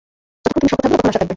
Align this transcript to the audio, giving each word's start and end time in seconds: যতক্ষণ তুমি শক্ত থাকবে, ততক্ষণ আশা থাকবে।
যতক্ষণ 0.43 0.53
তুমি 0.59 0.67
শক্ত 0.71 0.81
থাকবে, 0.83 0.95
ততক্ষণ 0.97 1.09
আশা 1.11 1.19
থাকবে। 1.21 1.29